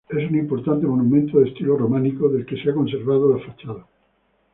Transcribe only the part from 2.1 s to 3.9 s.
del que se ha conservado la fachada.